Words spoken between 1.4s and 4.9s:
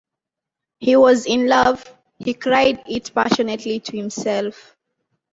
love— he cried it passionately to himself.